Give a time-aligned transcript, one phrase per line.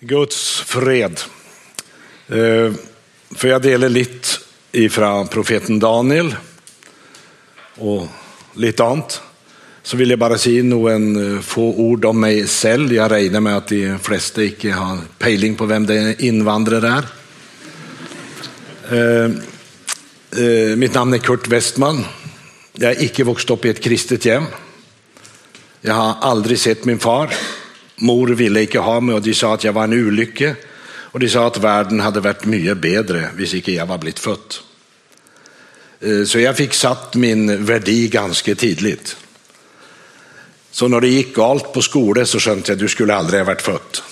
[0.00, 1.20] Guds fred.
[2.28, 2.72] Eh,
[3.30, 4.28] för jag delar lite
[4.72, 6.36] ifrån profeten Daniel
[7.74, 8.06] och
[8.54, 9.22] lite annat.
[9.82, 12.92] Så vill jag bara säga några eh, få ord om mig själv.
[12.92, 17.04] Jag räknar med att de flesta inte har pejling på vem det invandrare är.
[18.90, 22.04] Eh, mitt namn är Kurt Westman.
[22.72, 24.44] Jag är inte vuxit upp i ett kristet hem.
[25.80, 27.34] Jag har aldrig sett min far.
[27.98, 30.54] Mor ville ikke ha meg, og de sa at jeg var en ulykke.
[31.12, 34.60] Og de sa at verden hadde vært mye bedre hvis ikke jeg var blitt født.
[36.00, 38.98] Eh, så jeg fikk satt min verdi ganske tidlig.
[40.70, 43.48] Så når det gikk galt på skole, så skjønte jeg at du skulle aldri ha
[43.48, 44.02] vært født.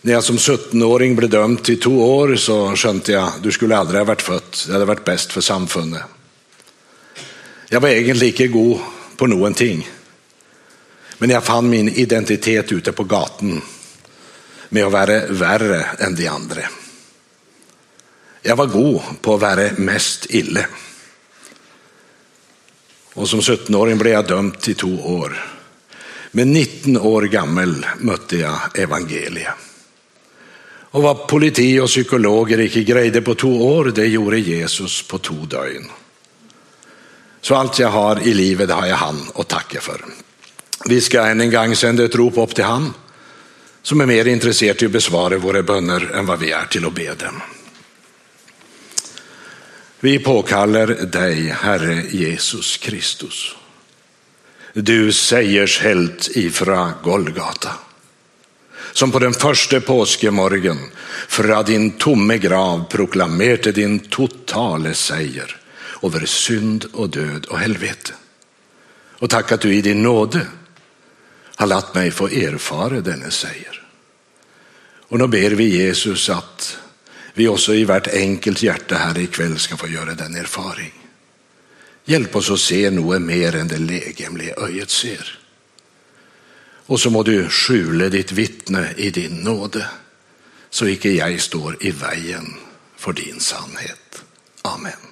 [0.00, 3.76] När jag som 17-åring blev dömd till två år, så skönte jag att du skulle
[3.76, 4.42] aldrig ha varit född.
[4.66, 6.02] Det hade varit bäst för samfundet.
[7.68, 8.78] Jag var egentligen inte god
[9.16, 9.82] på någonting.
[9.82, 9.97] ting.
[11.18, 13.62] Men jag fann min identitet ute på gatan
[14.68, 16.62] med att vara värre än de andra.
[18.42, 20.66] Jag var god på att vara mest ille.
[23.14, 25.44] Och Som 17-åring blev jag dömd till två år.
[26.30, 29.52] Men 19 år gammal mötte jag evangeliet.
[30.90, 35.34] Och vad politi och psykologer inte grejde på två år, det gjorde Jesus på två
[35.34, 35.90] dygn.
[37.40, 40.04] Så allt jag har i livet, har jag han att tacka för.
[40.84, 42.94] Vi ska än en gång sända ett rop upp till han,
[43.82, 46.94] som är mer intresserad av att besvara våra bönder än vad vi är till att
[46.94, 47.40] be dem.
[50.00, 53.54] Vi påkallar dig, Herre Jesus Kristus.
[54.72, 57.72] Du sägers helt ifrån Golgata.
[58.92, 60.78] Som på den första påskemorgen
[61.28, 65.56] från din tomme grav proklamerade din totale seger
[66.02, 68.12] över synd och död och helvete.
[69.18, 70.46] Och tack att du i din nåde
[71.58, 73.82] har latt mig få erfara denne säger.
[75.08, 76.78] Och nu ber vi Jesus att
[77.34, 80.92] vi också i vart enkelt hjärta här i ska få göra den erfaring.
[82.04, 85.38] Hjälp oss att se något mer än det legemliga öjet ser.
[86.86, 89.86] Och så må du skjule ditt vittne i din nåde,
[90.70, 92.54] så icke jag står i vägen
[92.96, 94.22] för din sannhet.
[94.62, 95.07] Amen.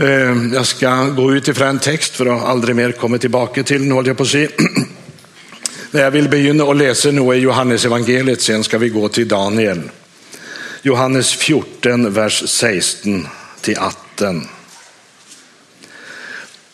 [0.00, 3.82] Eh, jag ska gå ut ifrån en text för att aldrig mer komma tillbaka till
[3.82, 4.48] den, holdt jag på att si.
[5.90, 9.80] jag vill begynna å läsa noe i Johannes evangeliet, sen ska vi gå till Daniel.
[10.82, 13.26] Johannes 14, vers 16
[13.60, 14.48] till 18.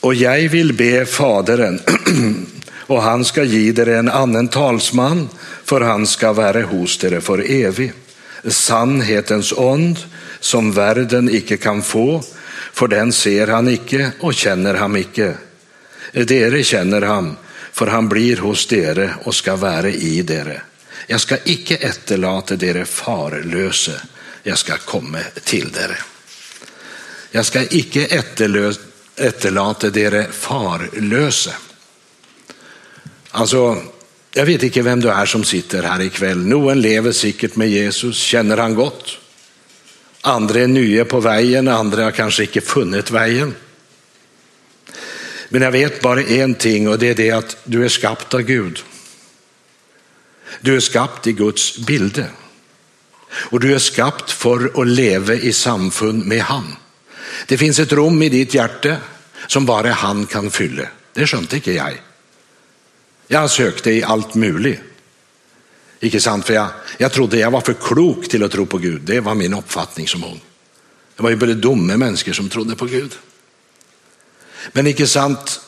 [0.00, 1.80] Och jag vill be Faderen,
[2.86, 5.28] och han ska ge dig en annan talsman,
[5.64, 7.94] för han ska vara hos dig för evigt.
[8.44, 9.98] Sannhetens ond,
[10.40, 12.22] som världen icke kan få,
[12.76, 15.34] för den ser han icke och känner ham icke.
[16.12, 17.36] Dere känner ham,
[17.72, 20.60] för han blir hos dere och ska vara i dere.
[21.06, 24.00] Jag ska icke etterlate dere farlöse,
[24.42, 25.96] jag ska komme till dere.
[27.30, 28.80] Jag ska icke etterløse
[29.16, 31.52] etterlate dere farlöse.
[33.30, 33.82] Alltså,
[34.32, 36.10] jag vet inte vem du är som sitter här ikväll.
[36.10, 36.46] kveld.
[36.46, 39.18] Noen lever säkert med Jesus, Känner han gott?
[40.26, 43.54] Andre er nye på veien, andre har kanskje ikke funnet veien.
[45.50, 48.42] Men jeg vet bare én ting, og det er det at du er skapt av
[48.42, 48.82] Gud.
[50.66, 52.26] Du er skapt i Guds bilde.
[53.36, 56.76] och du är skapt för att leva i samfund med Han.
[57.46, 58.96] Det finns ett rum i ditt hjärta
[59.46, 60.82] som bara han kan fylla.
[61.12, 62.02] Det skönte inte jag.
[63.28, 64.80] Jag sökte i allt möjligt.
[66.00, 66.46] Icke sant?
[66.46, 66.68] För jag,
[66.98, 69.02] jag trodde jag var för klok till att tro på Gud.
[69.02, 70.40] Det var min uppfattning som ung.
[71.16, 73.14] Det var ju både dumma människor som trodde på Gud.
[74.72, 75.60] Men icke sant?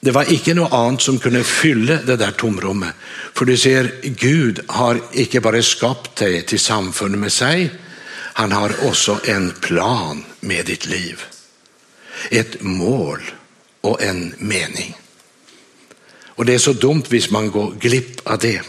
[0.00, 2.94] Det var icke något annat som kunde fylla det där tomrummet.
[3.34, 7.70] För du ser, Gud har icke bara skapat dig till samfund med sig.
[8.36, 11.22] han har också en plan med ditt liv.
[12.30, 13.20] Ett mål
[13.80, 14.96] och en mening.
[16.26, 18.62] Och det är så dumt hvis man går glipp av det.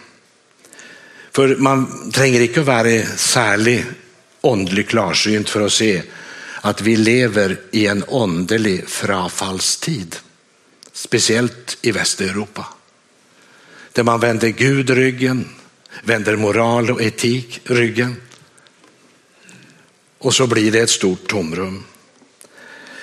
[1.36, 3.82] For man trenger ikke å være særlig
[4.48, 5.98] åndelig klarsynt for å se
[6.66, 10.16] at vi lever i en åndelig frafallstid.
[10.96, 12.66] Spesielt i Vest-Europa.
[14.04, 15.50] Man vänder Gud ryggen,
[16.04, 18.16] vänder moral och etik ryggen.
[20.18, 21.84] Och så blir det ett stort tomrum.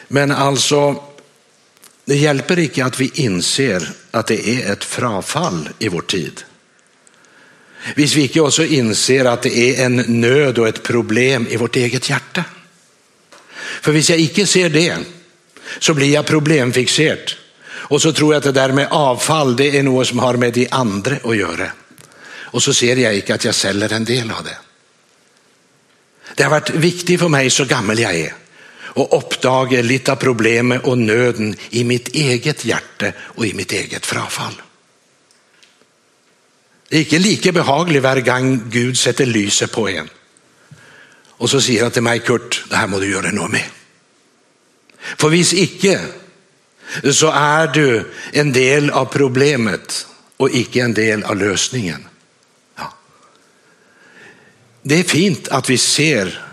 [0.08, 1.04] Men alltså,
[2.04, 6.44] det hjälper inte att vi inser att det är ett frafall i vår tid.
[7.94, 11.76] Hvis vi ikke også inser att det är en nöd och ett problem i vårt
[11.76, 12.44] eget hjärta.
[13.82, 14.96] För hvis jag inte ser det,
[15.78, 17.32] så blir jag problemfixerad
[17.92, 20.52] Och så tror jag att det där med avfall, det är något som har med
[20.52, 21.70] de andra att göra.
[22.52, 24.56] Och så ser jag inte att jag säljer en del av det.
[26.34, 28.34] Det har varit viktigt för mig så gammal jag är
[28.94, 34.06] och uppdaga lite av problemet och nöden i mitt eget hjärta och i mitt eget
[34.06, 34.62] frafall.
[36.92, 40.08] Det är inte lika behagligt varje gång Gud sätter lyset på en.
[41.28, 43.64] Och så säger han till mig, Kurt, det här må du göra något med.
[44.98, 46.00] För vis icke
[47.12, 50.06] så är du en del av problemet
[50.36, 52.06] och icke en del av lösningen.
[52.76, 52.94] Ja.
[54.82, 56.44] Det är fint att vi ser,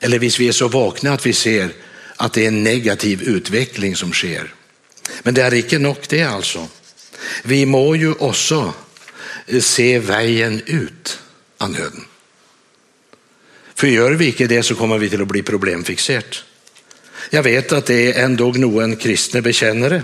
[0.00, 1.70] eller visst vi är så vakna att vi ser
[2.16, 4.54] att det är en negativ utveckling som sker.
[5.22, 6.68] Men det är icke nog det alltså.
[7.42, 8.74] Vi må ju också
[9.60, 11.18] se vägen ut
[11.58, 12.04] av nöden.
[13.74, 16.44] För gör vi inte det så kommer vi till att bli problemfixert.
[17.30, 20.02] Jag vet att det är ändå någon kristne bekännare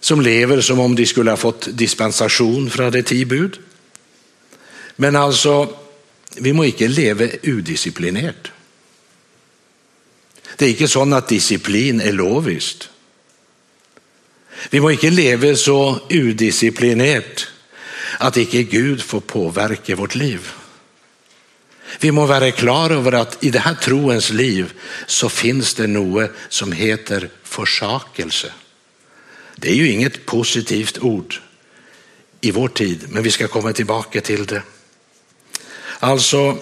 [0.00, 3.58] som lever som om de skulle ha fått dispensation från det tio bud.
[4.96, 5.76] Men alltså,
[6.36, 8.50] vi må inte leva udisciplinerat.
[10.56, 12.88] Det är inte så att disciplin är loviskt.
[14.70, 17.46] Vi må inte leva så udisciplinerat
[18.18, 20.52] att icke Gud får påverka vårt liv.
[22.00, 24.72] Vi må vara klara över att i det här troens liv
[25.06, 28.52] så finns det något som heter försakelse.
[29.56, 31.40] Det är ju inget positivt ord
[32.40, 34.62] i vår tid, men vi ska komma tillbaka till det.
[35.98, 36.58] Alltså,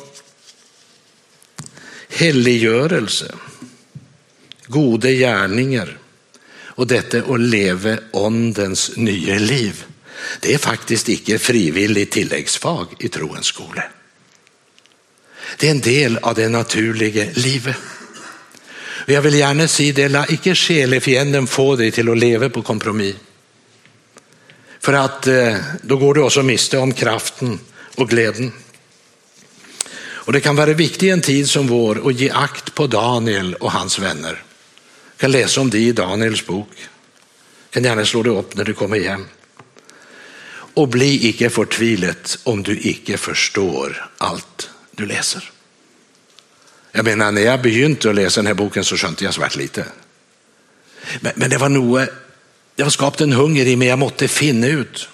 [2.09, 3.35] helliggörelse,
[4.67, 5.99] goda gärningar
[6.81, 9.85] och detta att leva åndens nya liv.
[10.41, 13.83] Det är faktiskt icke frivilligt tilläggsfag i troens skola.
[15.59, 17.77] Det är en del av det naturliga livet.
[19.07, 22.63] Och jag vill gärna säga det, la icke själefienden få dig till att leva på
[22.63, 23.17] kompromiss.
[24.81, 27.59] För att eh, då går du också miste om kraften
[27.97, 28.53] och glädjen.
[30.03, 33.55] Och det kan vara viktigt i en tid som vår att ge akt på Daniel
[33.55, 34.43] och hans vänner.
[35.17, 36.69] Du kan läsa om det i Daniels bok.
[36.77, 39.27] Du kan gärna slå det upp när du kommer hem.
[40.75, 45.51] Och bli icke förtvilet om du icke förstår allt du läser.
[46.93, 49.87] Jag menar, när jag begynte att läsa den här boken så skönte jag svärt lite.
[51.21, 51.99] Men, men det var nog,
[52.75, 55.09] det var skapat en hunger i mig, jag måtte finna ut.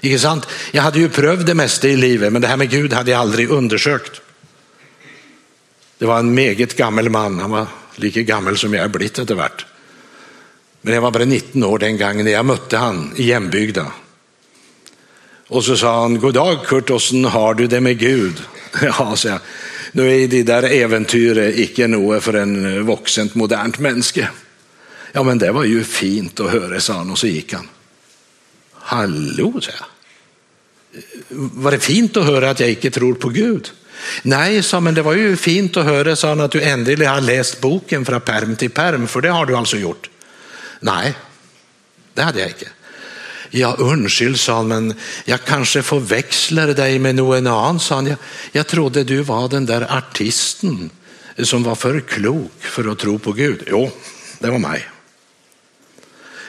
[0.00, 0.46] Inte sant?
[0.70, 3.20] Jag hade ju prövat det mesta i livet, men det här med Gud hade jag
[3.20, 4.20] aldrig undersökt.
[5.98, 7.66] Det var en meget gammal man, han var
[7.96, 9.66] lika gammal som jag är blivit vart.
[10.80, 13.92] Men jag var bara 19 år den gången när jag mötte han i hembygda.
[15.52, 17.00] Och så sa han, god dag Kurt, och
[17.30, 18.42] har du det med Gud?
[18.82, 19.40] Ja, sa jag.
[19.92, 24.28] Nu är de där äventyret icke något för en eh, vuxent modernt människa.
[25.12, 27.68] Ja, men det var ju fint att höra, sa han och så gick han.
[28.72, 29.86] Hallå, sa jag.
[30.98, 33.70] Eh, var det fint att höra att jag icke tror på Gud?
[34.22, 37.20] Nej, sa men det var ju fint att höra, sa han, att du äntligen har
[37.20, 40.10] läst boken från perm till perm, för det har du alltså gjort.
[40.80, 41.14] Nej,
[42.14, 42.66] det hade jag inte.
[43.54, 44.94] Ja, undskyld, sa han, men
[45.24, 48.06] jag kanske förväxlar dig med någon annan, sa han.
[48.06, 48.16] Jag,
[48.52, 50.90] jag trodde du var den där artisten
[51.38, 53.62] som var för klok för att tro på Gud.
[53.66, 53.90] Jo,
[54.38, 54.88] det var mig.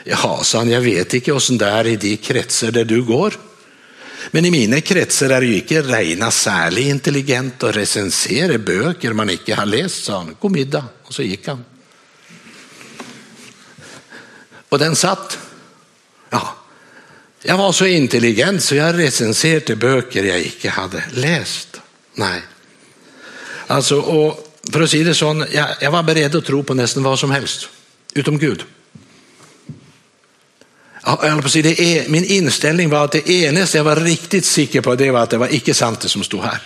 [0.04, 3.34] Ja, sa han, jag vet inte hur det är i de kretsar där du går.
[4.30, 9.30] Men i mina kretsar är det ju inte rena särskilt intelligent att recensera böcker man
[9.30, 10.36] inte har läst, sa han.
[10.40, 11.64] God middag, och så gick han.
[14.68, 15.38] Och den satt.
[16.30, 16.56] Ja,
[17.46, 21.80] jag var så intelligent så jag recenserade böcker jag icke hade läst.
[22.14, 22.42] Nej.
[23.66, 27.02] Alltså, och för att säga det så, jag, jag var beredd att tro på nästan
[27.02, 27.68] vad som helst,
[28.14, 28.64] utom Gud.
[31.52, 35.20] Det är, min inställning var att det enaste jag var riktigt säker på det var
[35.20, 36.62] att det var icke sant det som stod här.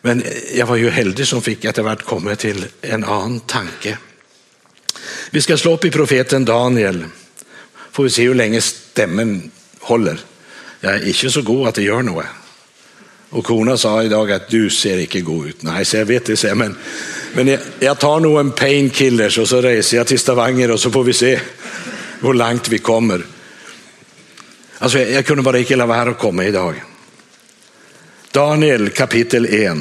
[0.00, 3.98] Men jag var ju heldig som fick att det vart komma till en annan tanke.
[5.30, 7.04] Vi ska slå upp i profeten Daniel
[7.98, 9.50] får vi se hur länge stämmen
[9.80, 10.20] håller.
[10.80, 12.24] Jag är inte så god att det gör något.
[13.30, 15.62] Och korna sa idag att du ser inte god ut.
[15.62, 16.76] Nej, så jag vet det, så men,
[17.34, 20.90] men jag, jag tar nog en painkillers och så reser jag till Stavanger och så
[20.90, 21.40] får vi se
[22.20, 23.22] hur långt vi kommer.
[24.78, 26.84] Alltså, jag, jag kunde bara inte låta vara att komma idag.
[28.32, 29.76] Daniel kapitel 1.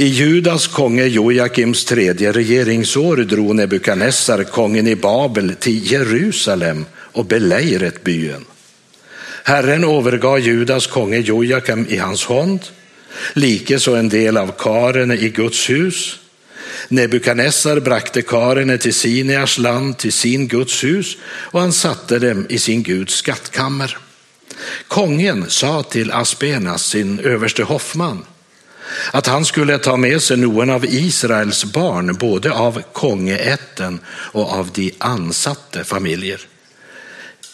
[0.00, 8.04] I Judas konge Joakims tredje regeringsår drog Nebukadnessar, kungen i Babel, till Jerusalem och belägret
[8.04, 8.44] byen.
[9.44, 12.60] Herren övergav Judas konge Jojakim i hans hand,
[13.32, 16.18] likaså en del av karene i Guds hus.
[16.88, 22.58] Nebukadnessar brakte karene till Sinears land, till sin Guds hus, och han satte dem i
[22.58, 23.98] sin Guds skattkammer.
[24.88, 28.24] Kongen sa till Aspenas, sin överste hoffman,
[29.12, 34.70] att han skulle ta med sig någon av Israels barn, både av kongeätten och av
[34.74, 36.40] de ansatte familjer.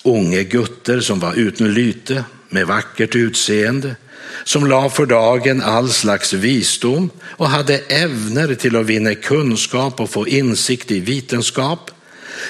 [0.02, 3.96] Unge gutter som var utan lyte, med vackert utseende,
[4.44, 10.10] som la för dagen all slags visdom och hade ävner till att vinna kunskap och
[10.10, 11.90] få insikt i vetenskap,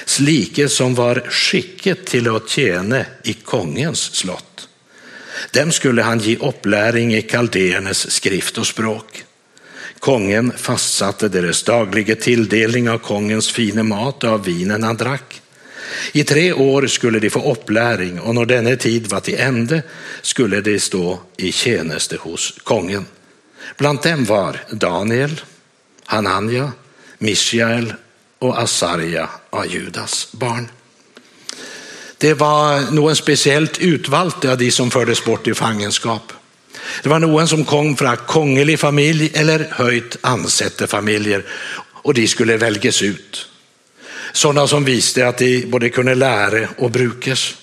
[0.05, 4.66] slike som var skicket till att tjäna i kongens slott.
[5.51, 9.23] Dem skulle han ge uppläring i kaldéernas skrift och språk.
[9.99, 15.41] Kongen fastsatte deras dagliga tilldelning av kongens fina mat och av vinen han drack.
[16.11, 19.83] I tre år skulle de få uppläring och när denna tid var till ände
[20.21, 23.05] skulle de stå i tjänste hos kongen.
[23.77, 25.41] Bland dem var Daniel,
[26.05, 26.71] Hananja,
[27.17, 27.93] Mishael
[28.39, 30.67] och Asarja av Judas barn.
[32.17, 36.33] Det var någon speciellt utvalda av de som fördes bort i fangenskap.
[37.03, 41.45] Det var någon som kom från kongelig familj eller höjt ansette familjer
[41.79, 43.49] och de skulle väljas ut.
[44.31, 47.55] Sådana som visste att de både kunde lära och brukas.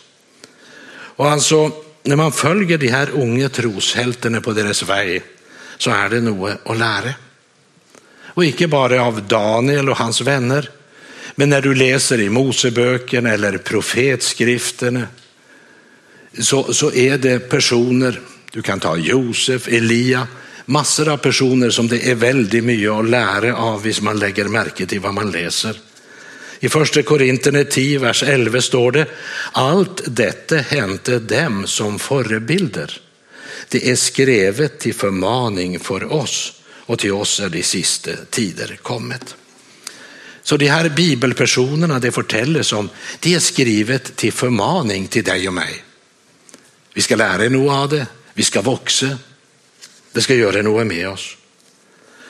[1.17, 1.71] Och alltså,
[2.03, 5.23] när man följer de här unga troshältarna på deras väg
[5.79, 7.15] så är det något att lära.
[8.27, 10.71] Och inte bara av Daniel och hans vänner,
[11.35, 15.07] men när du läser i Moseböckerna eller profetskrifterna
[16.39, 18.21] så, så är det personer,
[18.53, 20.29] du kan ta Josef, Elia,
[20.67, 24.87] massor av personer som det är väldigt mycket att lära av om man lägger märke
[24.87, 25.81] till vad man läser.
[26.61, 29.07] I första Korinterne 10, vers 11 står det,
[29.53, 33.01] allt detta hände dem som förebilder.
[33.69, 39.37] Det är skrivet till förmaning för oss och till oss är de sista tider kommit.
[40.45, 42.89] Så de här bibelpersonerna det berättas om,
[43.21, 45.85] det är skrivet till förmaning till dig och mig.
[46.95, 49.19] Vi ska lära något av det, vi ska växa,
[50.13, 51.37] det ska göra något med oss.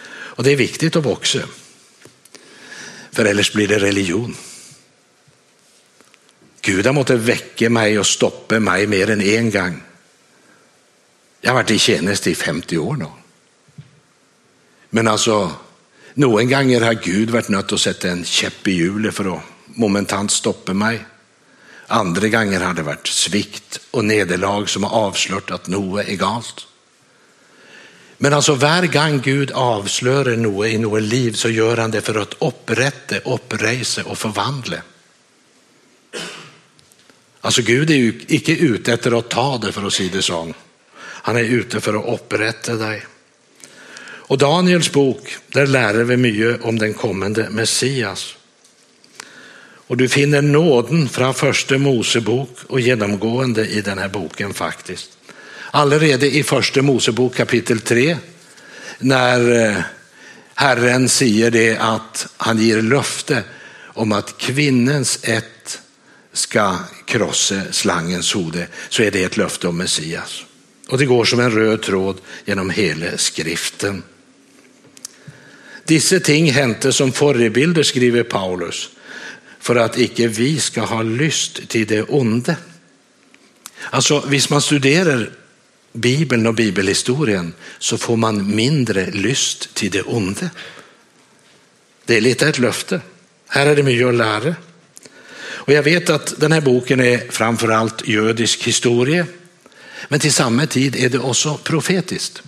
[0.06, 1.40] Och det är viktigt att växa.
[3.12, 4.37] För ellers blir det religion.
[6.61, 9.83] Gud har måttet väcka mig och stoppa mig mer än en gång.
[11.40, 13.06] Jag har varit i tjänst i 50 år nu.
[14.90, 15.52] Men alltså,
[16.14, 20.30] någon gång har Gud varit nödt att sätta en käpp i hjulet för att momentant
[20.30, 21.04] stoppa mig.
[21.87, 26.66] Andra gånger har det varit svikt och nederlag som har avslöjat att något är galt.
[28.18, 32.14] Men alltså varje gång Gud avslöjar något i något liv så gör han det för
[32.14, 34.76] att upprätta, uppresa och förvandla.
[37.40, 40.54] Alltså Gud är ju icke ute efter att ta det för att säga det så.
[40.97, 43.02] Han är ute för att upprätta dig.
[44.26, 48.37] Och Daniels bok, där lär vi mycket om den kommande Messias.
[49.87, 55.11] Och du finner nåden från första Mosebok och genomgående i den här boken faktiskt.
[55.71, 58.16] Allerede i första Mosebok kapitel 3
[58.99, 59.76] när eh,
[60.54, 63.43] Herren säger det att han ger löfte
[63.83, 65.81] om att kvinnans ett
[66.33, 70.45] ska krossa slangens hode så är det ett löfte om Messias.
[70.88, 74.02] Och det går som en röd tråd genom hela skriften.
[75.87, 78.91] Dessa ting hände som förebilder skriver Paulus
[79.61, 82.57] för att icke vi ska ha lyst till det onde.
[83.91, 85.31] Alltså, hvis man studerar
[85.93, 90.50] Bibeln och bibelhistorien så får man mindre lyst till det onde.
[92.05, 93.00] Det är lite ett löfte.
[93.49, 94.55] Här är det mycket att lära.
[95.37, 99.26] Och jag vet att den här boken är framförallt judisk historia,
[100.09, 102.43] men till samma tid är det också profetiskt.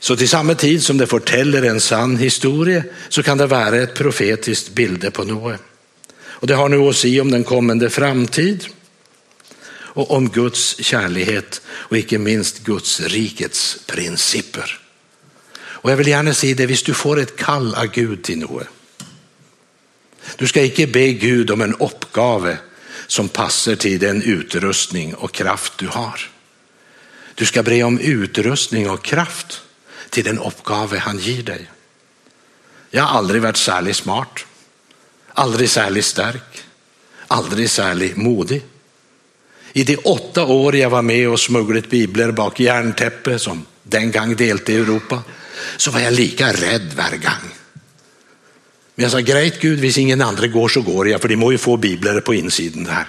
[0.00, 3.94] Så till samma tid som det förtäller en sann historia så kan det vara ett
[3.94, 5.58] profetiskt bilde på Noe.
[6.22, 8.66] Och det har nu att säga om den kommande framtid
[9.72, 14.78] och om Guds kärlighet och icke minst Guds rikets principer.
[15.56, 18.64] Och jag vill gärna säga det, Visst, du får ett kall av Gud till Noe.
[20.36, 22.58] Du ska icke be Gud om en uppgave
[23.06, 26.30] som passar till den utrustning och kraft du har.
[27.34, 29.62] Du ska be om utrustning och kraft
[30.10, 31.70] till den uppgave han ger dig.
[32.90, 34.44] Jag har aldrig varit särskilt smart,
[35.32, 36.62] aldrig särskilt stark,
[37.26, 38.62] aldrig särskilt modig.
[39.72, 44.36] I de åtta år jag var med och smugglade bibler bak järntäppe som den gång
[44.36, 45.22] delte i Europa
[45.76, 47.50] så var jag lika rädd varje gång.
[48.94, 51.52] Men jag sa, grejt Gud, hvis ingen andra går så går jag, för de må
[51.52, 53.08] ju få bibler på insidan där.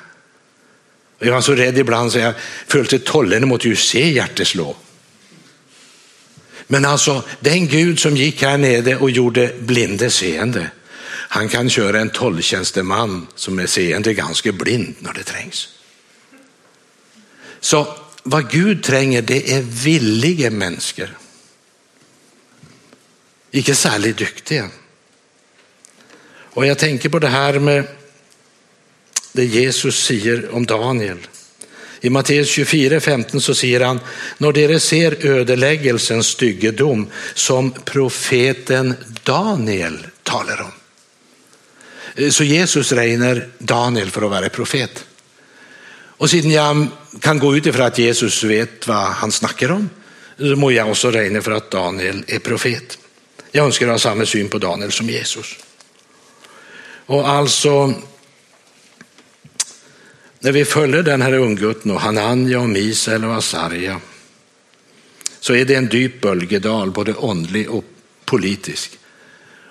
[1.19, 2.33] Jag var så rädd ibland så jag
[2.67, 4.75] följde tollen mot ju se hjärtat slå.
[6.71, 10.71] Men alltså den Gud som gick här nere och gjorde blinde seende,
[11.07, 15.69] han kan köra en tolltjänsteman som är seende ganska blind när det trängs.
[17.59, 21.17] Så vad Gud tränger det är villiga människor.
[23.51, 24.69] Icke särskilt duktiga.
[26.33, 27.87] Och jag tänker på det här med
[29.31, 31.27] det Jesus säger om Daniel.
[32.01, 33.99] I Matteus 24, 15 så säger han,
[34.37, 40.71] när dere ser ödeläggelsens styggedom som profeten Daniel talar om.
[42.15, 45.05] Eh, så Jesus regner Daniel för att vara profet.
[46.21, 46.87] Och sedan jag
[47.19, 49.89] kan gå ut ifrån att Jesus vet vad han snackar om,
[50.37, 52.97] så må jag också räkna för att Daniel är profet.
[53.51, 55.55] Jag önskar ha samma syn på Daniel som Jesus.
[57.05, 57.93] Och alltså,
[60.41, 64.01] när vi följer den här unggutten och Hananja och Misael och Asarja
[65.39, 67.85] så är det en dyp bölgedal, både åndlig och
[68.25, 68.97] politisk.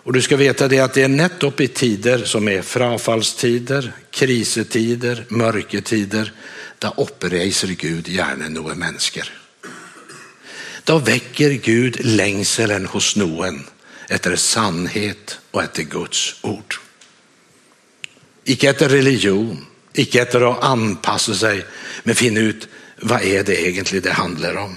[0.02, 5.24] Och du ska veta det att det är nettopp i tider som är frafallstider, krisetider,
[5.28, 6.32] mörketider,
[6.78, 9.32] där uppreser Gud gärna några människor.
[10.84, 13.64] Då väcker Gud längseln hos någon
[14.08, 16.74] efter sannhet och efter Guds ord.
[18.44, 21.64] Icke efter religion, icke efter att anpassa sig,
[22.02, 24.76] men finna ut vad är det egentligen det handlar om.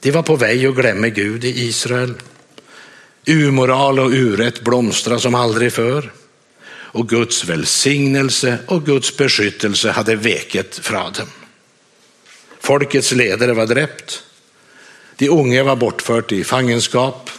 [0.00, 2.14] De var på väg att glömma Gud i Israel.
[3.26, 6.12] Umoral och urätt blomstra som aldrig förr.
[6.92, 11.28] Och Guds välsignelse och Guds beskyttelse hade veket från dem.
[12.60, 14.22] Folkets ledare var dräpt.
[15.16, 17.30] De unga var bortfört i fangenskap.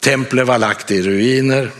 [0.00, 1.70] Templet var lagt i ruiner.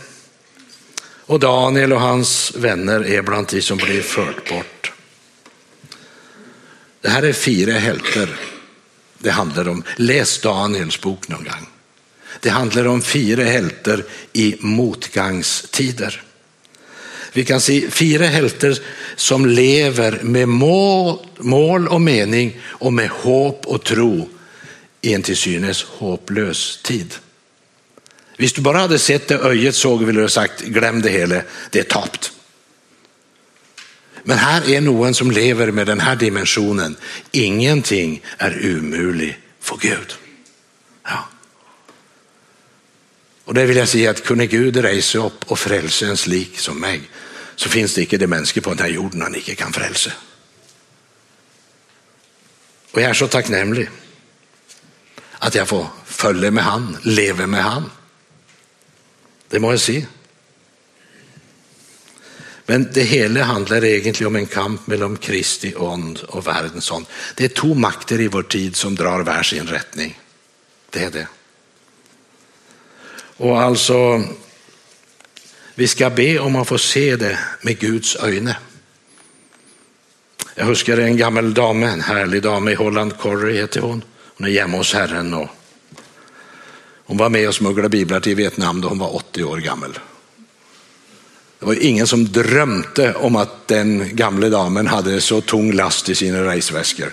[1.27, 4.91] Och Daniel och hans vänner är bland de som blir fört bort.
[7.01, 8.39] Det här är fyra hjältar
[9.17, 9.83] det handlar om.
[9.95, 11.67] Läs Daniels bok någon gång.
[12.39, 14.03] Det handlar om fyra hjältar
[14.33, 16.23] i motgångstider.
[17.33, 18.77] Vi kan se fyra hjältar
[19.15, 24.29] som lever med mål och mening och med hopp och tro
[25.01, 27.13] i en till synes hopplös tid.
[28.37, 31.79] Hvis du bara hade sett det öjet såg ville du sagt glöm det hela, det
[31.79, 32.31] är tapt.
[34.23, 36.95] Men här är någon som lever med den här dimensionen.
[37.31, 40.13] Ingenting är omöjligt för Gud.
[41.03, 41.29] Ja.
[43.45, 46.79] Och det vill jag säga att kunde Gud resa upp och frälsa en slik som
[46.79, 47.01] mig
[47.55, 50.11] så finns det icke det människa på den här jorden han icke kan frälsa.
[52.91, 53.89] Och jag är så tacknämlig
[55.39, 57.91] att jag får följa med han, leva med han.
[59.49, 60.05] Det må jag si.
[62.65, 67.05] Men det hela handlar egentligen om en kamp mellan Kristi ånd och världens ånd.
[67.35, 70.19] Det är två makter i vår tid som drar hver sin retning.
[70.89, 71.27] Det är det.
[73.37, 74.23] Och alltså,
[75.75, 78.57] vi ska be om att få se det med Guds øyne.
[80.55, 84.03] Jag husker en gammal dam, en härlig dam i Holland, Corrie heter hon.
[84.37, 85.49] Hon är hemma hos Herren nå
[87.07, 89.99] hon var med och smugglade biblar till Vietnam då hon var 80 år gammal.
[91.59, 96.15] Det var ingen som drömde om att den gamle damen hade så tung last i
[96.15, 97.11] sina resväskor.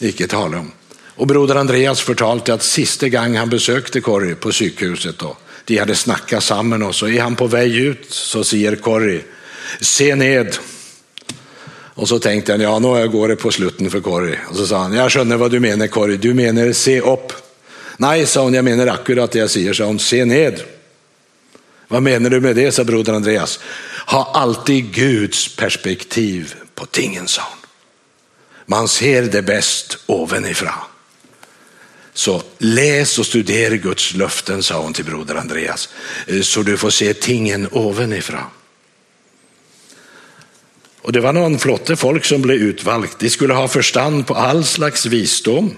[0.00, 0.72] Icke tala om.
[1.14, 5.94] Och broder Andreas förtalte att sista gången han besökte Corrie på sjukhuset då, de hade
[5.94, 9.22] snackat samman och så är han på väg ut så säger Corrie,
[9.80, 10.56] se ned.
[11.94, 14.38] Och så tänkte han, ja nu går det på slutten för Corrie.
[14.50, 17.32] Och så sa han, jag skönner vad du menar Corrie, du menar se upp.
[17.96, 20.62] Nej, sa hon, jag menar akkurat det jag säger, sa hon, se ned.
[21.88, 23.60] Vad menar du med det, sa broder Andreas.
[24.06, 27.58] Ha alltid Guds perspektiv på tingen, sa hon.
[28.66, 30.72] Man ser det bäst ovanifrån.
[32.14, 35.88] Så läs och studera Guds löften, sa hon till broder Andreas,
[36.42, 38.44] så du får se tingen ovanifrån.
[41.02, 43.18] Och det var någon flotte folk som blev utvalt.
[43.18, 45.76] De skulle ha förstånd på all slags visdom.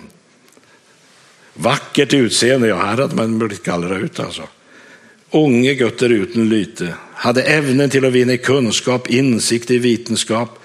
[1.54, 4.42] Vackert utseende, ja här hade man blivit gallra ut alltså.
[5.30, 10.58] Unge gutter utan lyte, hade ämnen till att vinna kunskap, insikt i vetenskap.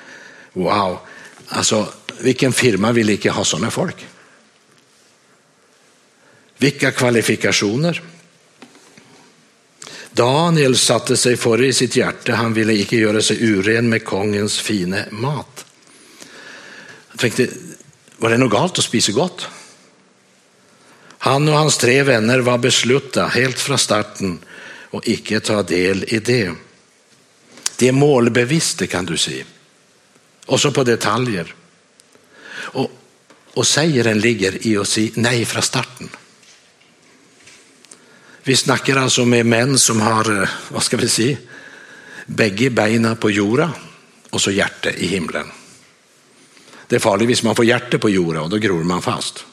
[0.54, 0.98] Wow,
[1.48, 1.88] alltså
[2.19, 4.08] vilken firma vill inte ha sådana folk?
[6.58, 8.02] Vilka kvalifikationer?
[10.19, 14.60] Daniel satte sig före i sitt hjärta, han ville icke göra sig uren med kongens
[14.60, 15.65] fina mat.
[17.12, 17.47] Jag tänkte,
[18.17, 19.47] var det något galt att spisa gott?
[21.17, 24.39] Han och hans tre vänner var beslutna helt från starten
[24.89, 26.51] och icke ta del i det.
[27.75, 29.43] Det är målbevisste kan du se.
[30.45, 31.55] Och så på detaljer.
[32.51, 32.91] Och,
[33.53, 36.10] Och sägeren ligger i att säga nej från starten.
[38.43, 41.38] Vi snackar alltså med män som har, eh, vad ska vi säga,
[42.25, 43.71] bägge benen på jorda
[44.30, 45.52] och så hjärta i himlen.
[46.88, 49.45] Det är farligt hvis man får hjärta på jorda och då gror man fast.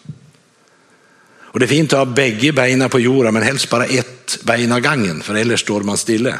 [1.56, 4.72] Och det är fint att ha bägge benen på jorden men helst bara ett ben
[4.72, 6.38] av gången för eller står man stille.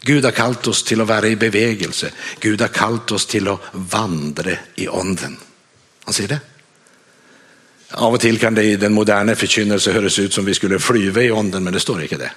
[0.00, 2.10] Gud har kallat oss till att vara i bevegelse.
[2.40, 5.36] Gud har kallat oss till att vandra i onden.
[6.04, 6.40] Han ser det?
[7.90, 11.22] Av och till kan det i den moderna förkynnelsen höras ut som vi skulle flyva
[11.22, 12.32] i ånden, men det står inte det.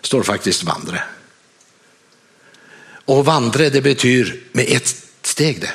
[0.00, 0.98] Det står faktiskt vandra.
[3.04, 5.72] Och vandra det betyder med ett steg det.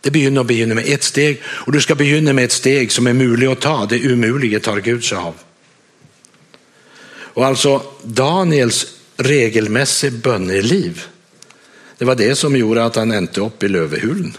[0.00, 3.06] Det begynner och begynner med ett steg och du ska begynna med ett steg som
[3.06, 3.86] är möjligt att ta.
[3.86, 5.34] Det omöjliga tar Gud sig av.
[7.36, 11.02] Och alltså Daniels regelmässiga böneliv,
[11.98, 14.36] det var det som gjorde att han inte upp i lövhulen.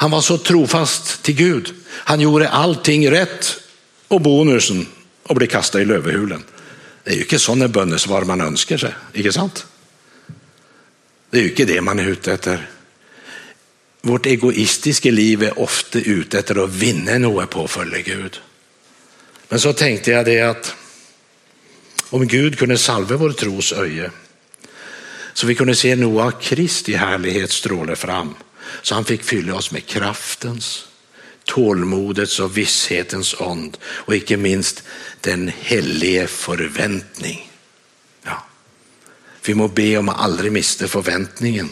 [0.00, 1.74] Han var så trofast till Gud.
[1.88, 3.60] Han gjorde allting rätt
[4.08, 4.86] och bonusen
[5.22, 6.44] och blev kastad i lövhulen.
[7.04, 9.66] Det är ju inte sådana bönesvar man önskar sig, inte sant?
[11.30, 12.70] Det är ju inte det man är ute efter.
[14.02, 18.40] Vårt egoistiska liv är ofta ute efter att vinna något på att följa Gud.
[19.48, 20.74] Men så tänkte jag det att
[22.10, 24.10] om Gud kunde salva vår tros öje
[25.32, 28.34] så vi kunde se Noa Kristi härlighet stråla fram
[28.82, 30.86] så han fick fylla oss med kraftens,
[31.44, 34.82] tålmodets och visshetens ond och icke minst
[35.20, 37.52] den helige förväntning.
[38.22, 38.44] Ja.
[39.46, 41.68] Vi må be om att aldrig mista förväntningen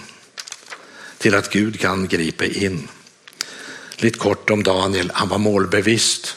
[1.18, 2.88] till att Gud kan gripa in.
[3.96, 6.36] Lite kort om Daniel, han var målbevisst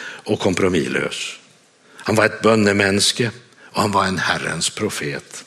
[0.00, 1.32] och kompromisslös.
[1.96, 3.30] Han var ett bönnemänske
[3.60, 5.44] och han var en Herrens profet.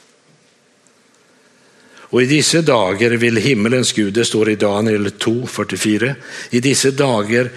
[2.10, 6.15] Och i dessa dagar vill himmelens Gud, det står i Daniel 2, 44,
[6.50, 7.50] i dessa dagar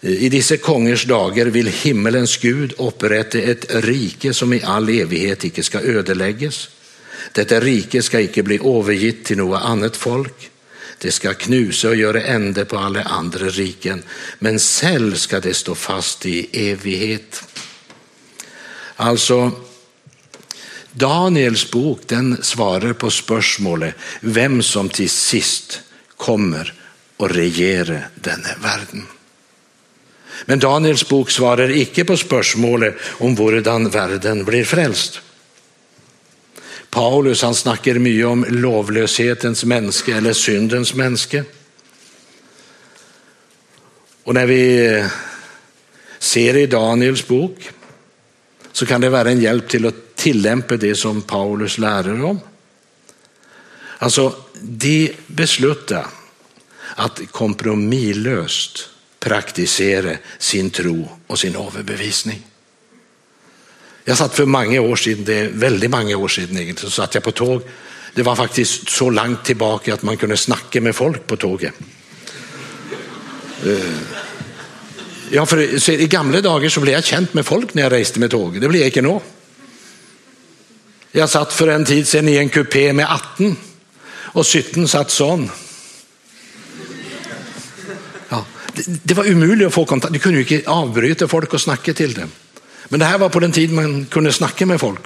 [0.00, 5.44] eh, i dessa kongers dagar vill himmelens Gud upprätta ett rike som i all evighet
[5.44, 6.68] icke ska ödeläggas.
[7.32, 10.50] Detta rike ska icke bli övergitt till något annat folk.
[10.98, 14.02] Det ska knusa och göra ände på alla andra riken,
[14.38, 17.42] men själv ska det stå fast i evighet.
[18.96, 19.52] Alltså,
[20.98, 25.80] Daniels bok den svarar på spörsmålet vem som till sist
[26.16, 26.74] kommer
[27.16, 29.06] och regera denna världen.
[30.44, 35.20] Men Daniels bok svarar icke på spörsmålet om hurdan världen blir frälst.
[36.90, 41.44] Paulus han snackar mycket om lovlöshetens mänske eller syndens mänske.
[44.22, 45.04] Och när vi
[46.18, 47.70] ser i Daniels bok
[48.72, 52.40] så kan det vara en hjälp till att tillämpa det som Paulus lär om.
[53.98, 56.06] Alltså, de beslutade
[56.96, 58.88] att kompromisslöst
[59.20, 62.46] praktisera sin tro och sin överbevisning.
[64.04, 67.14] Jag satt för många år sedan, det är väldigt många år sedan egentligen, så satt
[67.14, 67.62] jag på tåg.
[68.14, 71.74] Det var faktiskt så långt tillbaka att man kunde snacka med folk på tåget.
[73.66, 73.98] Eh,
[75.30, 78.30] ja, för i gamla dagar så blev jag känt med folk när jag reste med
[78.30, 78.60] tåg.
[78.60, 79.20] Det blev jag inte nu.
[81.16, 83.56] Jag satt för en tid sedan i en kupé med 18
[84.08, 85.50] och 17 satt sån.
[88.28, 90.12] Ja, det, det var omöjligt att få kontakt.
[90.12, 92.30] Du kunde ju inte avbryta folk och snacka till dem.
[92.88, 95.00] Men det här var på den tid man kunde snacka med folk.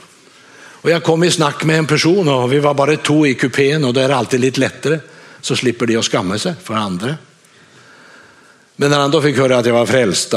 [0.52, 3.84] Och jag kom i snack med en person och vi var bara två i kupén
[3.84, 4.98] och då är det alltid lite lättare.
[5.40, 7.14] Så slipper de att skamma sig för andra.
[8.76, 10.34] Men när han då fick höra att jag var frälst,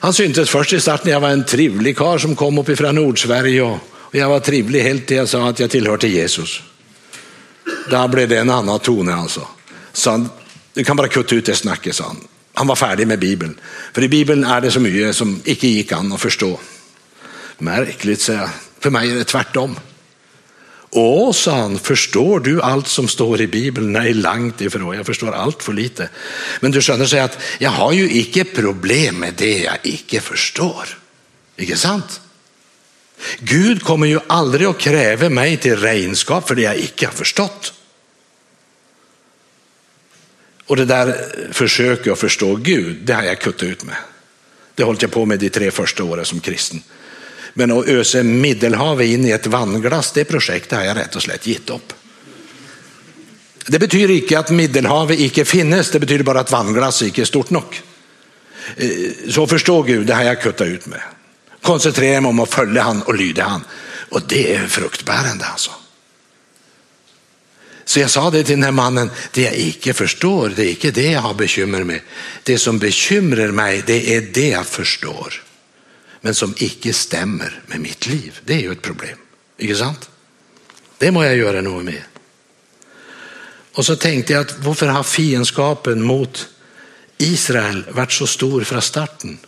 [0.00, 3.78] han syntes först i starten, jag var en trevlig karl som kom uppifrån Nordsverige och,
[4.12, 6.62] jag var trevlig helt till jag sa att jag tillhörde Jesus.
[7.90, 9.46] Där blev det en annan ton alltså.
[9.92, 10.28] Så han,
[10.74, 12.16] du kan bara kutta ut det snacket, sa han.
[12.54, 13.60] Han var färdig med Bibeln.
[13.92, 16.60] För i Bibeln är det så mycket som inte gick an att förstå.
[17.58, 18.50] Märkligt, säger jag.
[18.80, 19.76] För mig är det tvärtom.
[20.92, 23.92] Åh, sa han, förstår du allt som står i Bibeln?
[23.92, 24.96] Nej, långt ifrån.
[24.96, 26.08] Jag förstår allt för lite.
[26.60, 30.98] Men du skönner sig att jag har ju icke problem med det jag icke förstår.
[31.56, 32.20] Icke sant?
[33.38, 37.72] Gud kommer ju aldrig att kräva mig till regnskap för det jag icke har förstått.
[40.66, 43.96] Och det där försöker att förstå Gud, det har jag kuttat ut med.
[44.74, 46.82] Det har jag på med de tre första åren som kristen.
[47.54, 51.46] Men att ösa Middelhavet in i ett vannglass, det projektet har jag rätt och slätt
[51.46, 51.92] gett upp.
[53.66, 57.50] Det betyder inte att Middelhavet icke finnes, det betyder bara att vannglass icke är stort
[57.50, 57.80] nog.
[58.76, 58.88] Eh,
[59.28, 61.00] så förstå Gud, det har jag kuttat ut med.
[61.62, 63.64] Koncentrera mig om att följa han och lyda han.
[64.08, 65.70] Och det är fruktbärande alltså.
[67.84, 70.90] Så jag sa det till den här mannen, det jag icke förstår, det är icke
[70.90, 72.00] det jag har bekymmer med.
[72.42, 75.42] Det som bekymrar mig, det är det jag förstår.
[76.20, 78.40] Men som icke stämmer med mitt liv.
[78.44, 79.18] Det är ju ett problem,
[79.56, 80.10] inte sant?
[80.98, 82.02] Det må jag göra något med.
[83.72, 86.48] Och så tänkte jag att varför har fiendskapen mot
[87.18, 89.38] Israel varit så stor från starten?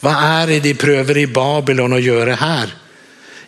[0.00, 2.74] Vad är det de prövar i Babylon att göra här?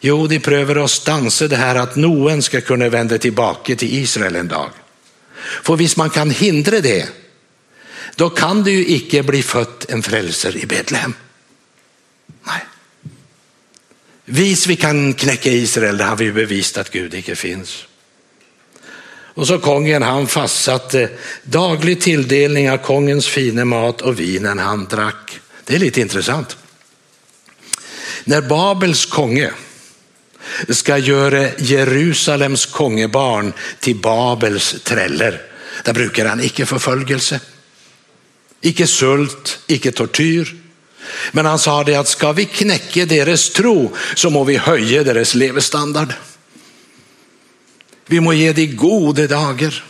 [0.01, 4.37] Jo, de prövar att stansa det här att Noen ska kunna vända tillbaka till Israel
[4.37, 4.71] en dag.
[5.63, 7.09] För visst man kan hindra det,
[8.17, 11.15] då kan det ju icke bli fött en frälsare i Betlehem.
[12.45, 12.61] Nej.
[14.25, 17.87] Vis vi kan knäcka Israel, det har vi bevisat att Gud icke finns.
[19.35, 21.09] Och så kungen han fastsatte
[21.43, 25.41] daglig tilldelning av kongens fina mat och vinen han drack.
[25.65, 26.57] Det är lite intressant.
[28.25, 29.51] När Babels konge
[30.69, 35.43] ska göra Jerusalems kongebarn till Babels träller,
[35.85, 37.41] där brukar han icke förföljelse,
[38.61, 40.62] icke sult, icke tortyr.
[41.33, 45.35] Men han sa det att ska vi knäcka deras tro så må vi höja deras
[45.35, 46.13] levestandard.
[48.07, 49.85] Vi må ge dem goda dagar.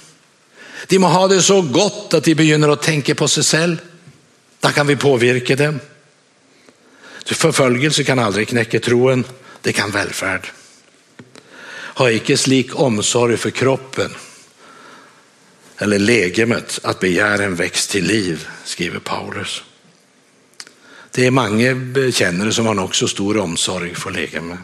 [0.87, 3.77] De må ha det så gott att de begynner att tänka på sig själv.
[4.61, 5.81] Då kan vi påverka dem.
[7.25, 9.25] Förföljelse kan aldrig knäcka troen,
[9.61, 10.51] det kan välfärd.
[11.94, 14.14] Ha icke slik omsorg för kroppen
[15.79, 19.62] eller legemet att begären växt till liv, skriver Paulus.
[21.14, 24.59] Det är många bekännare som har också stor omsorg för legemet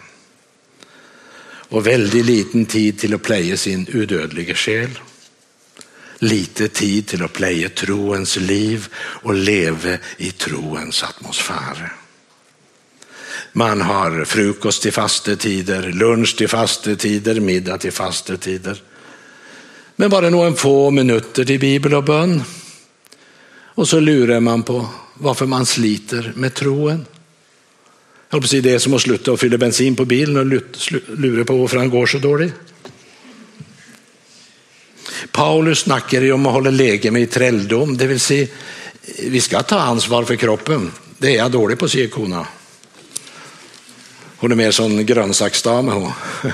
[1.68, 4.98] och väldigt liten tid till att pleje sin udödliga själ.
[6.18, 11.92] Lite tid till att pleje troens liv och leve i troens atmosfär.
[13.52, 18.82] Man har frukost till fastetider, lunch till fastetider, middag till fastetider.
[19.96, 22.42] Men bara några få minuter till bibel och bön.
[23.50, 27.06] Och så lurar man på varför man sliter med troen.
[28.30, 30.46] Jag hoppas det är som att sluta och fylla bensin på bilen och
[31.18, 32.54] lura på varför han går så dåligt.
[35.32, 38.46] Paulus snackar ju om att hålla läge med i trälldom, det vill säga
[39.18, 40.92] vi ska ta ansvar för kroppen.
[41.18, 42.46] Det är jag dålig på, säger kona.
[44.36, 46.12] Hon är mer som grönsaksdame hon.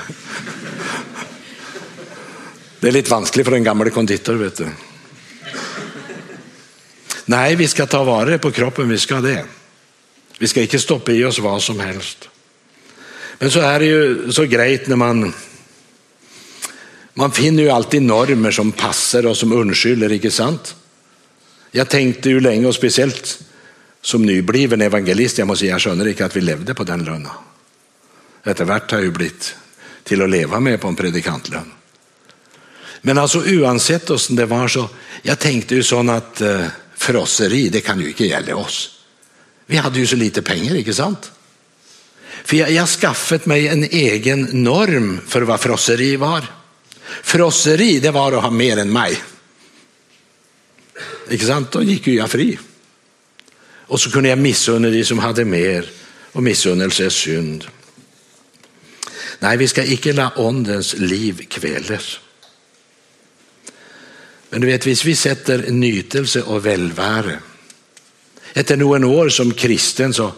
[2.79, 4.67] Det är lite vanskligt för en gammal konditor, vet du.
[7.25, 9.45] Nej, vi ska ta vara på kroppen, vi ska det.
[10.39, 12.29] Vi ska inte stoppa i oss vad som helst.
[13.39, 15.33] Men så är det ju så grejt när man
[17.17, 20.75] man finner ju alltid normer som passar och som undskyller, inte sant?
[21.71, 23.39] Jag tänkte ju länge och speciellt
[24.01, 27.31] som nybliven evangelist, jag måste säga, jag skönner inte att vi levde på den lönen.
[28.43, 29.55] Eftervärt har ju blivit
[30.03, 31.71] till att leva med på en predikantlön.
[33.01, 34.89] Men alltså oavsett oss det var så,
[35.21, 36.65] jag tänkte ju sån att eh,
[37.05, 38.99] frosseri, det kan ju inte gälla oss.
[39.65, 41.31] Vi hade ju så lite pengar, inte sant?
[42.43, 46.45] För jag jag skaffat mig en egen norm för vad frosseri var.
[47.23, 49.17] Frosseri, det var att ha mer än mig.
[51.29, 51.71] Inte sant?
[51.71, 52.59] Då gick ju jag fri.
[53.87, 55.89] Och så kunde jag missunna de som hade mer
[56.31, 57.65] och missunnelse är synd.
[59.39, 62.19] Nej, vi ska inte låta åndens liv kvälas.
[64.49, 67.39] Men du vet, hvis vi sätter nytelse och välväre
[68.53, 70.31] efter några år som kristen så,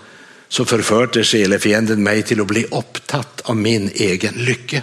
[0.47, 4.81] så förförde själefienden mig till att bli upptatt av min egen lycka.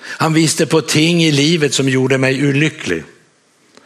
[0.00, 3.04] Han visste på ting i livet som gjorde mig olycklig.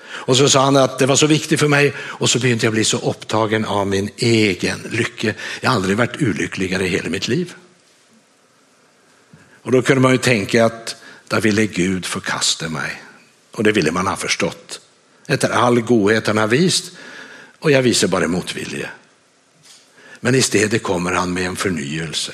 [0.02, 2.72] Och så sa han att det var så viktigt för mig och så började jag
[2.72, 5.34] bli så upptagen av min egen lycka.
[5.60, 7.54] Jag har aldrig varit olyckligare i hela mitt liv.
[9.62, 10.96] Och då kunde man ju tänka att
[11.28, 13.02] där ville Gud förkasta mig.
[13.52, 14.80] Och det ville man ha förstått.
[15.26, 16.90] Efter all godhet han har visat
[17.58, 18.88] och jag visar bara motvilja.
[20.20, 22.32] Men istället kommer han med en förnyelse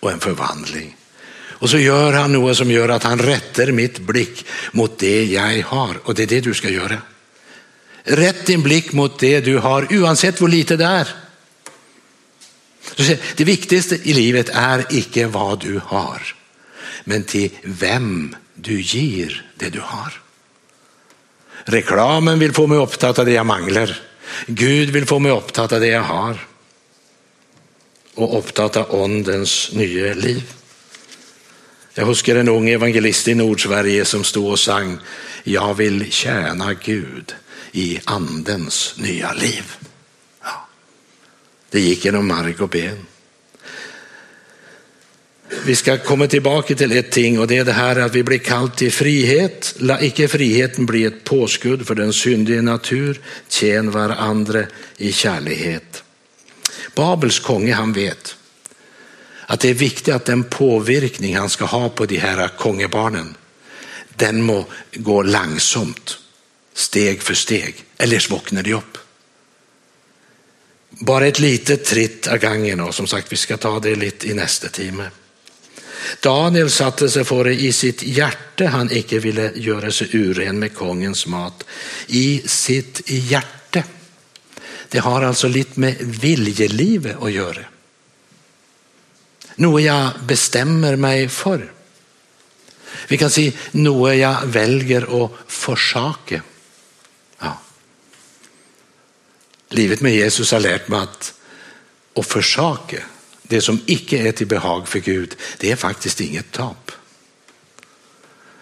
[0.00, 0.96] och en förvandling.
[1.60, 5.62] Och så gör han något som gör att han rättar mitt blick mot det jag
[5.62, 7.02] har och det är det du ska göra.
[8.04, 11.08] Rätt din blick mot det du har oavsett hur lite det är.
[13.36, 16.34] Det viktigaste i livet är icke vad du har,
[17.04, 20.12] men till vem du ger det du har.
[21.70, 24.00] Reklamen vill få mig upptatt av det jag manglar.
[24.46, 26.46] Gud vill få mig upptatt av det jag har
[28.14, 30.52] och upptatt av åndens nya liv.
[31.94, 34.98] Jag huskar en ung evangelist i Nordsverige som stod och sang
[35.44, 37.34] Jag vill tjäna Gud
[37.72, 39.76] i andens nya liv.
[40.42, 40.68] Ja.
[41.70, 43.06] Det gick genom mark och ben
[45.64, 48.38] vi ska komma tillbaka till ett ting och det är det här att vi blir
[48.38, 49.74] kallt till frihet.
[49.78, 54.64] La icke friheten bli ett påskudd för den syndiga natur, tjän varandra
[54.96, 56.02] i kärlighet.
[56.94, 58.36] Babels konge han vet
[59.46, 63.34] att det är viktigt att den påverkning han ska ha på de här kongebarnen,
[64.16, 66.18] den må gå långsamt,
[66.74, 68.98] steg för steg, eller vaknar de upp.
[70.90, 74.34] Bara ett litet tritt av gången och som sagt vi ska ta det lite i
[74.34, 75.10] nästa timme.
[76.20, 81.26] Daniel satte sig för i sitt hjärta han icke ville göra sig uren med kongens
[81.26, 81.64] mat.
[82.06, 83.82] I sitt hjärta.
[84.88, 87.64] Det har alltså lite med viljelivet att göra.
[89.54, 91.72] Något jag bestämmer mig för.
[93.08, 96.42] Vi kan säga något jag väljer att försaka.
[97.38, 97.60] Ja.
[99.68, 101.34] Livet med Jesus har lärt mig att,
[102.14, 103.02] att försaka
[103.48, 106.92] det som icke är till behag för Gud, det är faktiskt inget tap.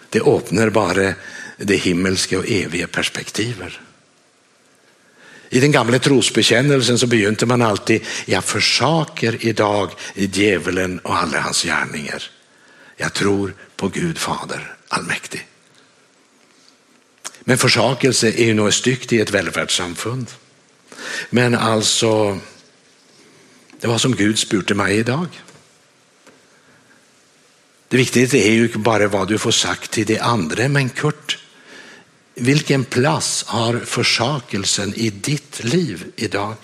[0.09, 1.13] Det öppnar bara
[1.57, 3.81] det himmelska och eviga perspektiver.
[5.49, 11.63] I den gamla trosbekännelsen så begynte man alltid, jag försaker idag djävulen och alla hans
[11.63, 12.23] gärningar.
[12.97, 15.47] Jag tror på Gud fader allmäktig.
[17.39, 20.31] Men försakelse är ju något styggt i ett välfärdssamfund.
[21.29, 22.39] Men alltså,
[23.79, 25.27] det var som Gud spurte mig idag.
[27.87, 31.37] Det viktiga är ju bara vad du får sagt till de andra, men Kurt,
[32.35, 36.55] vilken plats har försakelsen i ditt liv idag?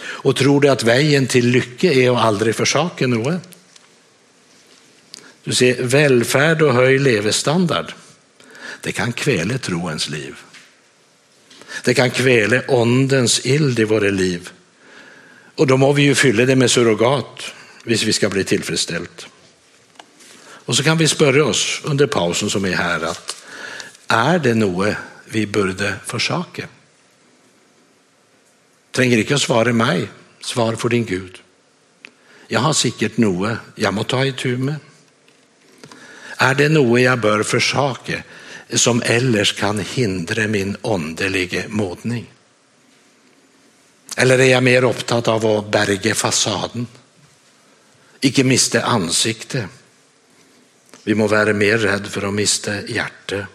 [0.00, 3.42] Och tror du att vägen till lycka är att aldrig försaka något?
[5.44, 7.92] Du ser, välfärd och höjd levestandard,
[8.80, 10.36] det kan kväla troens liv.
[11.84, 14.50] Det kan kväla åndens ild i våra liv.
[15.58, 17.42] Och då må vi ju fylla det med surrogat,
[17.84, 19.26] hvis vi ska bli tillfredsställt.
[20.40, 23.44] Och så kan vi spöra oss under pausen som är här att
[24.06, 24.94] är det något
[25.24, 26.68] vi borde försaka?
[28.90, 30.08] Tränger inte att svara mig,
[30.40, 31.38] svar för din Gud.
[32.48, 34.76] Jag har säkert något jag må ta itu med.
[36.36, 38.22] Är det något jag bör försaka
[38.74, 42.26] som ellers kan hindra min åndeliga modning?
[44.20, 46.86] Eller är jag mer upptagen av att berge fasaden?
[48.20, 49.68] Icke miste ansikte.
[51.04, 53.46] Vi må vara mer rädd för att miste hjärta.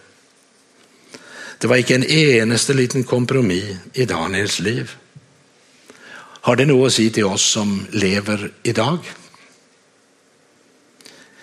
[1.58, 4.90] Det var icke en eneste liten kompromiss i Daniels liv.
[6.16, 8.98] Har det något att säga till oss som lever idag?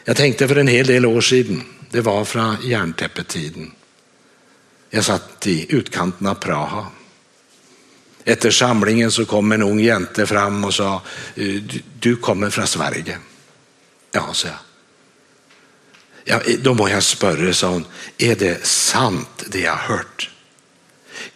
[0.03, 3.71] Jag tänkte för en hel del år sedan, det var från järntäppetiden.
[4.89, 6.87] Jag satt i utkanten av Praha
[8.23, 11.01] efter samlingen så kom en ung jente fram och sa,
[11.35, 11.61] eh,
[11.99, 13.17] du kommer från Sverige.
[14.11, 14.57] Ja, sa jag.
[16.23, 17.85] Ja, eh, då må jag spöra, sa hon,
[18.17, 20.29] är det sant det jag har hört?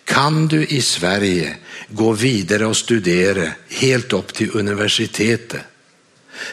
[0.03, 1.57] Kan du i Sverige
[1.89, 5.61] gå vidare och studera helt upp till universitetet?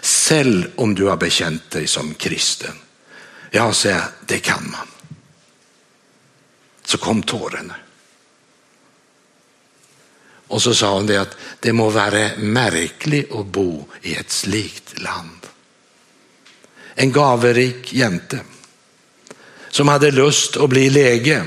[0.01, 2.75] Säll om du har bekänt dig som kristen.
[3.51, 4.89] Ja, sa jag, det kan man.
[6.85, 7.75] Så kom tårarna.
[10.53, 15.01] Och så sa hon det att det må vara märkligt att bo i ett slikt
[15.01, 15.47] land.
[16.95, 18.41] En gaverik jente
[19.71, 21.45] som hade lust att bli läge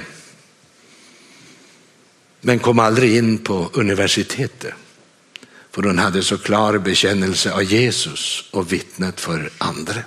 [2.41, 4.73] men kom aldrig in på universitetet
[5.71, 10.01] för hon hade så klar bekännelse av Jesus och vittnet för andra.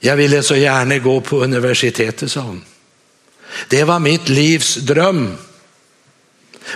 [0.00, 2.64] Jag ville så gärna gå på universitetet, sa hon.
[3.68, 5.36] Det var mitt livs dröm.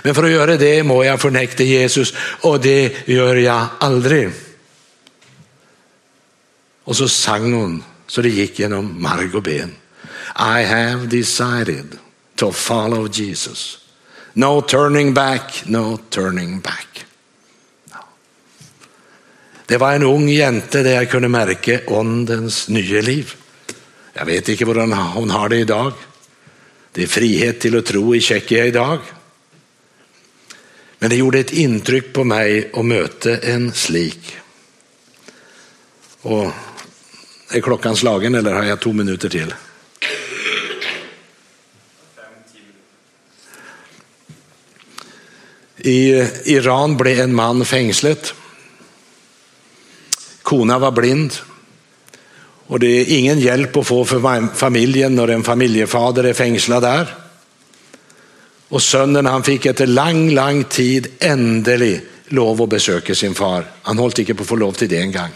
[0.03, 4.29] Men för att göra det må jag förnekta Jesus och det gör jag aldrig.
[6.83, 9.75] Och så sang hon så det gick genom marg och ben.
[10.35, 11.97] I have decided
[12.35, 13.79] to follow Jesus.
[14.33, 17.05] No turning back, no turning back.
[19.65, 23.33] Det var en ung jente där jag kunde märka åndens nya liv.
[24.13, 25.93] Jag vet inte hur hon har det idag.
[26.91, 28.99] Det är frihet till att tro i Tjeckien idag.
[31.03, 34.37] Men det gjorde ett intryck på mig att möta en slik.
[36.21, 36.51] Och
[37.51, 39.53] är klockan slagen eller har jag två minuter till?
[45.77, 48.33] I Iran blev en man fängslet.
[50.41, 51.33] Kona var blind.
[52.67, 57.22] Och det är ingen hjälp att få för familjen när en familjefader är fängslad där.
[58.73, 63.65] Och sönnen han fick efter lang lang tid ändelig lov att besöka sin far.
[63.81, 65.29] Han hållit inte på att få lov till det en gång.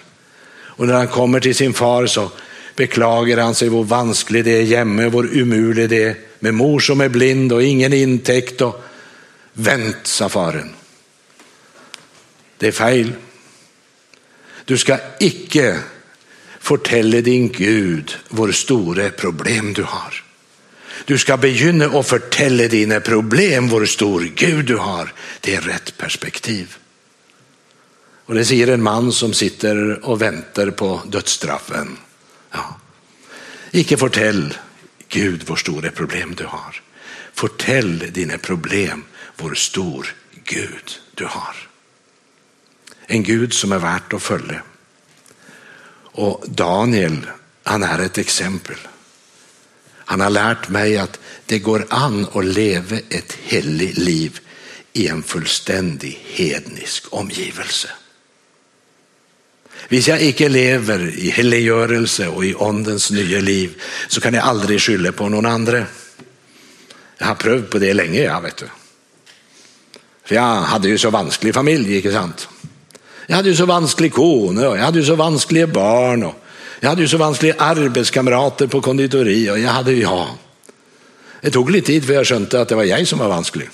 [0.50, 2.32] Och när han kommer till sin far så
[2.76, 7.02] beklagar han sig hur vansklig det är hemma, hur umulig det är med mor som
[7.02, 8.62] är blind och ingen intäkt.
[8.62, 8.84] Och...
[9.54, 10.70] Vänt, sa faren.
[12.58, 13.14] Det är fel.
[14.66, 15.80] Du ska icke
[16.60, 20.27] fortälla din Gud vår stora problem du har.
[21.06, 25.14] Du ska begynna att förtälla dina problem, vår stor Gud du har.
[25.42, 26.78] Det är rätt perspektiv.
[28.26, 31.98] Och det säger en man som sitter och väntar på dödsstraffen.
[32.52, 32.80] Ja.
[33.72, 34.58] Icke fortäll
[35.10, 36.82] Gud vår stora problem du har.
[37.34, 39.04] Fortäll dina problem,
[39.38, 41.56] vår stor Gud du har.
[43.08, 44.62] En Gud som är värt att följa.
[46.02, 47.26] Och Daniel,
[47.64, 48.78] han är ett exempel.
[50.10, 54.40] Han har lärt mig att det går an att leva ett heligt liv
[54.94, 57.90] i en fullständig hednisk omgivelse.
[59.90, 64.82] Om jag icke lever i heliggörelse och i ondens nya liv så kan jag aldrig
[64.82, 65.86] skylla på någon annan.
[67.18, 68.66] Jag har prövat på det länge, jag vet du.
[70.26, 72.50] För jag hade ju så vansklig familj, inte sant?
[73.28, 76.36] Jag hade ju så vansklig kone och jag hade ju så vanskliga barn och
[76.80, 80.38] jag hade ju så vanskliga arbetskamrater på konditori och jag hade ju, ja.
[81.42, 83.70] Det tog lite tid för jag skönte att det var jag som var vansklig.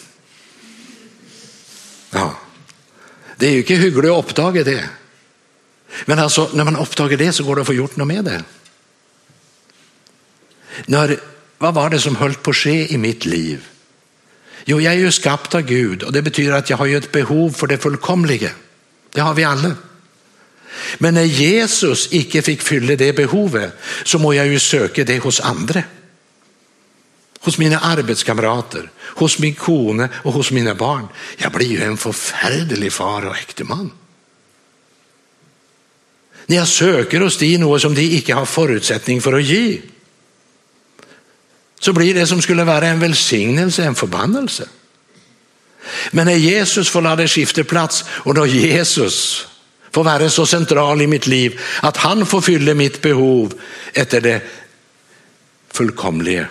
[2.12, 2.38] Ja.
[3.38, 4.89] Det är ju inte hyggligt att uppdaga det.
[6.06, 8.43] Men alltså, när man uppdagar det så går det att få gjort något med det.
[10.86, 11.20] När,
[11.58, 13.68] vad var det som höll på att ske i mitt liv?
[14.66, 17.12] Jo, jag är ju skapt av Gud och det betyder att jag har ju ett
[17.12, 18.49] behov för det fullkomliga.
[19.12, 19.76] Det har vi alla.
[20.98, 25.40] Men när Jesus icke fick fylla det behovet så må jag ju söka det hos
[25.40, 25.84] andra.
[27.40, 31.08] Hos mina arbetskamrater, hos min kone och hos mina barn.
[31.38, 33.92] Jag blir ju en förfärlig far och äkteman.
[36.46, 39.82] När jag söker hos de något som de icke har förutsättning för att ge
[41.80, 44.68] så blir det som skulle vara en välsignelse en förbannelse.
[46.12, 49.48] Men när Jesus får lade skifta plats och då Jesus
[49.94, 53.54] får vara så central i mitt liv att han får fylla mitt behov
[53.94, 54.41] efter det
[55.72, 56.48] fullkomliga.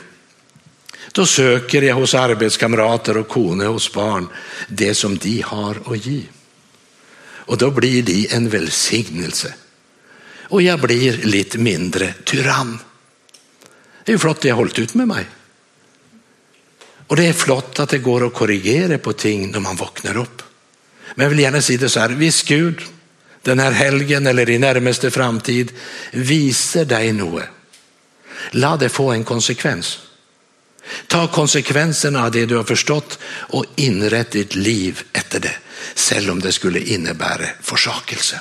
[1.12, 4.28] Då söker jag hos arbetskamrater och kone hos barn
[4.68, 6.22] det som de har att ge.
[7.24, 9.54] Och då blir de en välsignelse.
[10.42, 12.78] Och jag blir lite mindre tyrann.
[14.04, 15.26] Det är flott att jag har hållit ut med mig.
[17.06, 20.42] Och det är flott att det går att korrigera på ting när man vaknar upp.
[21.14, 22.80] Men jag vill gärna säga det så här, visst Gud,
[23.42, 25.72] den här helgen eller i närmaste framtid
[26.10, 27.44] visar dig något.
[28.50, 29.98] Låt det få en konsekvens.
[31.06, 35.56] Ta konsekvenserna av det du har förstått och inrätt ditt liv efter det,
[36.12, 38.40] även om det skulle innebära försakelse.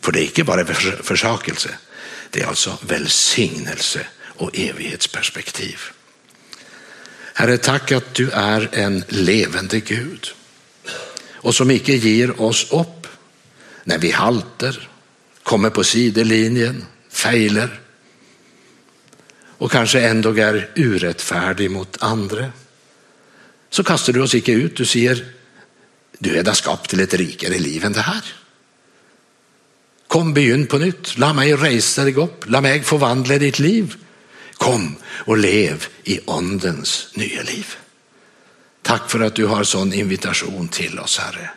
[0.00, 0.64] För det är inte bara
[1.02, 1.68] försakelse,
[2.30, 5.78] det är alltså välsignelse och evighetsperspektiv.
[7.34, 10.26] Herre, tack att du är en levande Gud
[11.32, 13.03] och som icke ger oss upp
[13.84, 14.88] när vi halter,
[15.42, 17.80] kommer på sidelinjen, fejler
[19.58, 22.52] och kanske ändå är urättfärdig mot andra.
[23.70, 25.34] Så kastar du oss icke ut, du säger
[26.18, 28.24] du är där skapt till ett rikare liv än det här.
[30.06, 31.18] Kom, begynn på nytt.
[31.18, 32.50] La mig resa dig upp.
[32.50, 33.94] La mig förvandla ditt liv.
[34.54, 37.74] Kom och lev i andens nya liv.
[38.82, 41.50] Tack för att du har sån invitation till oss, Herre.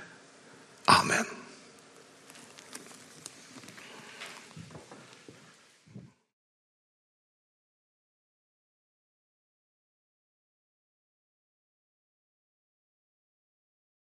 [0.86, 1.25] Amen.